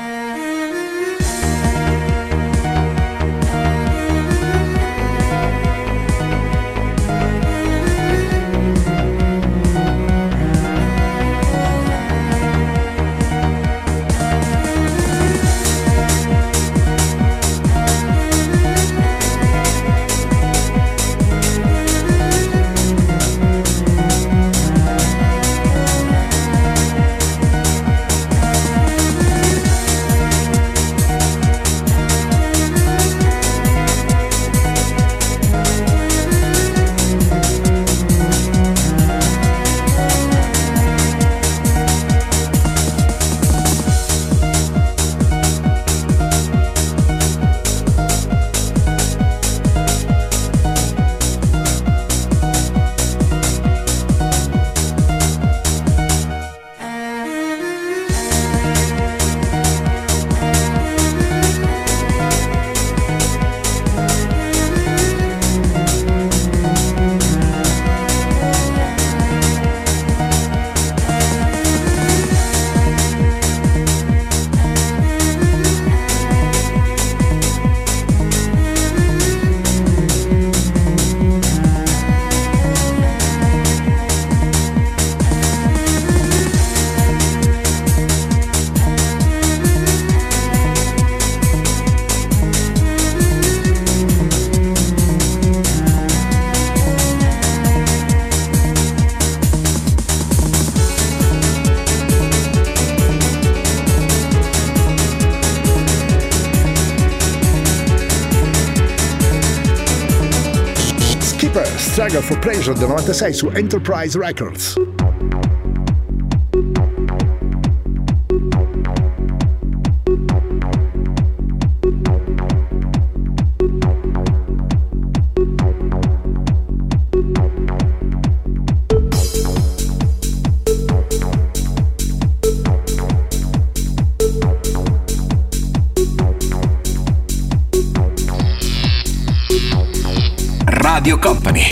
Pleasure 112.41 112.73
del 112.73 112.89
96 112.89 113.37
su 113.37 113.51
Enterprise 113.51 114.17
Records. 114.17 114.75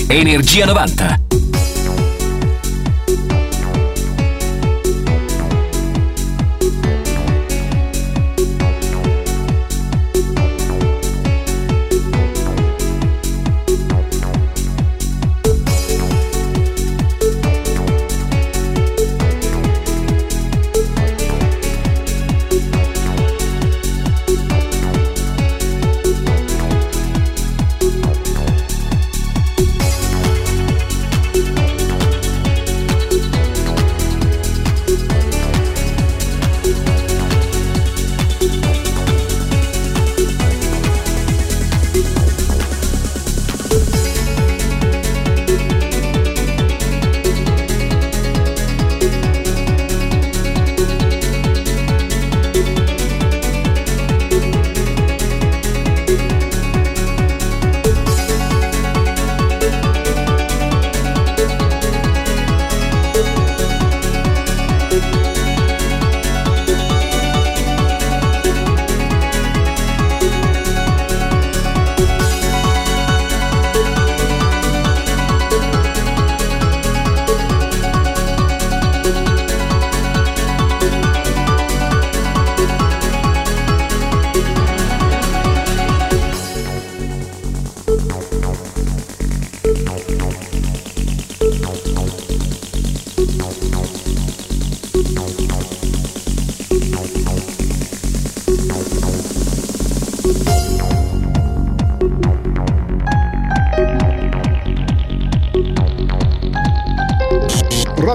Energia 0.10 0.66
90. 0.66 1.29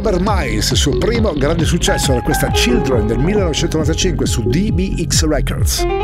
Robert 0.04 0.22
Miles, 0.22 0.70
il 0.70 0.76
suo 0.76 0.98
primo 0.98 1.32
grande 1.32 1.64
successo 1.64 2.12
era 2.12 2.20
questa 2.20 2.50
Children 2.50 3.06
del 3.06 3.16
1995 3.20 4.26
su 4.26 4.42
DBX 4.42 5.26
Records. 5.26 6.03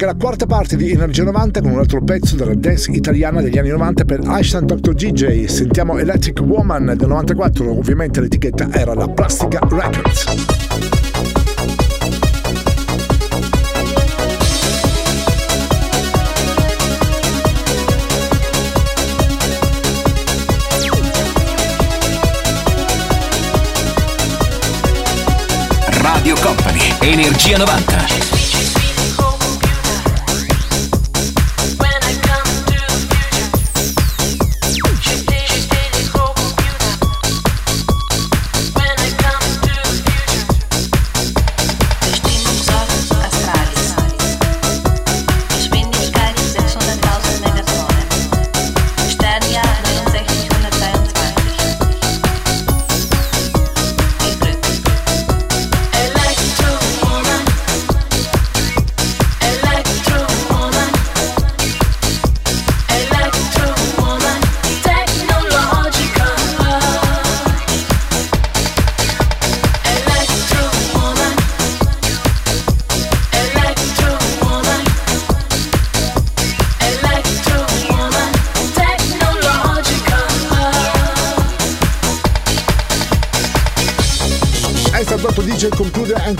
Anche 0.00 0.06
la 0.06 0.14
quarta 0.14 0.46
parte 0.46 0.76
di 0.76 0.92
Energia 0.92 1.24
90 1.24 1.60
con 1.60 1.72
un 1.72 1.78
altro 1.80 2.00
pezzo 2.00 2.36
della 2.36 2.54
dance 2.54 2.92
italiana 2.92 3.42
degli 3.42 3.58
anni 3.58 3.70
90 3.70 4.04
per 4.04 4.20
Einstein 4.20 4.64
Dr. 4.64 4.94
DJ. 4.94 5.46
Sentiamo 5.46 5.98
Electric 5.98 6.40
Woman 6.40 6.94
del 6.96 7.08
94, 7.08 7.76
ovviamente 7.76 8.20
l'etichetta 8.20 8.68
era 8.70 8.94
la 8.94 9.08
Plastica 9.08 9.58
Records. 9.68 10.24
Radio 26.00 26.36
Company, 26.40 26.94
Energia 27.00 27.56
90. 27.56 28.77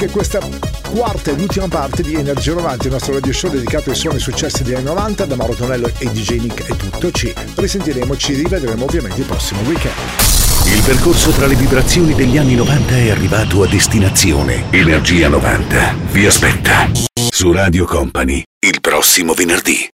Conclude 0.08 0.12
questa 0.12 0.40
quarta 0.90 1.30
ed 1.30 1.40
ultima 1.40 1.68
parte 1.68 2.02
di 2.02 2.14
Energia 2.14 2.54
90, 2.54 2.84
il 2.84 2.90
nostro 2.90 3.14
radio 3.14 3.32
show 3.32 3.50
dedicato 3.50 3.90
ai 3.90 3.96
suoni 3.96 4.18
successi 4.18 4.62
degli 4.62 4.74
anni 4.74 4.84
90. 4.84 5.26
Da 5.26 5.36
Mauro 5.36 5.54
Tonello 5.54 5.90
e 5.98 6.10
DJ 6.10 6.40
Nick 6.40 6.66
è 6.66 6.76
tutto. 6.76 7.10
Ci 7.10 7.32
risentiremo, 7.54 8.16
ci 8.16 8.34
rivedremo 8.34 8.84
ovviamente 8.84 9.20
il 9.20 9.26
prossimo 9.26 9.60
weekend. 9.62 9.94
Il 10.66 10.82
percorso 10.82 11.30
tra 11.30 11.46
le 11.46 11.54
vibrazioni 11.54 12.14
degli 12.14 12.36
anni 12.36 12.54
90 12.54 12.96
è 12.96 13.10
arrivato 13.10 13.62
a 13.62 13.66
destinazione. 13.66 14.64
Energia 14.70 15.28
90 15.28 15.94
vi 16.10 16.26
aspetta 16.26 16.90
su 17.30 17.52
Radio 17.52 17.84
Company 17.84 18.42
il 18.60 18.80
prossimo 18.80 19.34
venerdì. 19.34 19.86